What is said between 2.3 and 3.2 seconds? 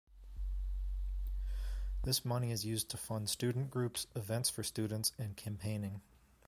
is used to